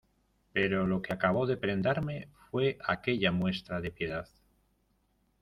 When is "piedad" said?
3.91-4.27